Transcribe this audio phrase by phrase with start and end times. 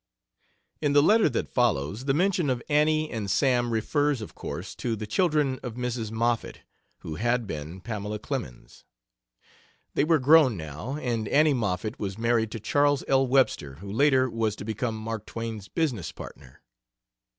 [0.81, 4.95] In the letter that follows the mention of Annie and Sam refers, of course, to
[4.95, 6.09] the children of Mrs.
[6.09, 6.61] Moffett,
[7.01, 8.83] who had been, Pamela Clemens.
[9.93, 13.27] They were grown now, and Annie Moffett was married to Charles L.
[13.27, 16.63] Webster, who later was to become Mark Twain's business partner.